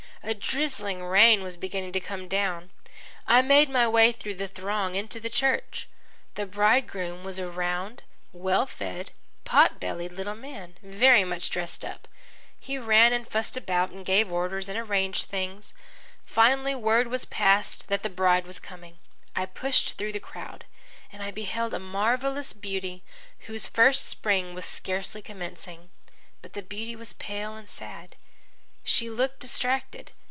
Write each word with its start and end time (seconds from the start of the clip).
A 0.23 0.35
drizzling 0.35 1.03
rain 1.03 1.41
was 1.41 1.57
beginning 1.57 1.93
to 1.93 1.99
come 1.99 2.27
down. 2.27 2.69
I 3.25 3.41
made 3.41 3.69
my 3.71 3.87
way 3.87 4.11
through 4.11 4.35
the 4.35 4.47
throng 4.47 4.93
into 4.93 5.19
the 5.19 5.31
church. 5.31 5.89
The 6.35 6.45
bridegroom 6.45 7.23
was 7.23 7.39
a 7.39 7.49
round, 7.49 8.03
well 8.31 8.67
fed, 8.67 9.13
pot 9.45 9.79
bellied 9.79 10.11
little 10.11 10.35
man, 10.35 10.77
very 10.83 11.23
much 11.23 11.49
dressed 11.49 11.83
up. 11.83 12.07
He 12.59 12.77
ran 12.77 13.13
and 13.13 13.27
fussed 13.27 13.57
about 13.57 13.89
and 13.89 14.05
gave 14.05 14.31
orders 14.31 14.69
and 14.69 14.77
arranged 14.77 15.23
things. 15.23 15.73
Finally 16.23 16.75
word 16.75 17.07
was 17.07 17.25
passed 17.25 17.87
that 17.87 18.03
the 18.03 18.09
bride 18.09 18.45
was 18.45 18.59
coming. 18.59 18.99
I 19.35 19.47
pushed 19.47 19.93
through 19.97 20.11
the 20.11 20.19
crowd, 20.19 20.65
and 21.11 21.23
I 21.23 21.31
beheld 21.31 21.73
a 21.73 21.79
marvellous 21.79 22.53
beauty 22.53 23.01
whose 23.47 23.65
first 23.67 24.05
spring 24.05 24.53
was 24.53 24.65
scarcely 24.65 25.23
commencing. 25.23 25.89
But 26.43 26.53
the 26.53 26.61
beauty 26.61 26.95
was 26.95 27.13
pale 27.13 27.55
and 27.55 27.67
sad. 27.67 28.17
She 28.83 29.11
looked 29.11 29.39
distracted. 29.41 30.11